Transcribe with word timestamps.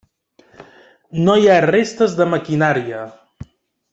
No 1.27 1.35
hi 1.41 1.45
ha 1.51 1.59
restes 1.67 2.17
de 2.21 2.29
maquinària. 2.33 3.07